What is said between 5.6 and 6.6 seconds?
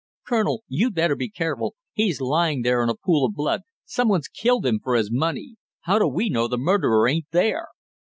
How do we know the